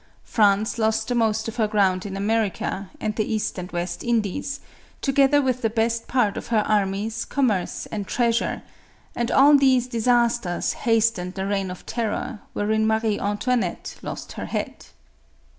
[0.23, 4.59] France lost the most of her ground in America and the East and West Indies,
[4.99, 8.63] together with the best part of her armies, commerce and treasure;
[9.15, 14.47] and all these dis asters hastened the Reign of Terror, wherein Mario Antoinette lost her
[14.47, 14.85] head.